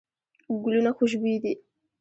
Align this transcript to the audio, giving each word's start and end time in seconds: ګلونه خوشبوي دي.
ګلونه 0.63 0.91
خوشبوي 0.97 1.35
دي. 1.43 1.53